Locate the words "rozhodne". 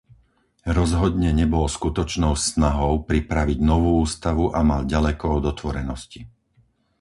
0.79-1.29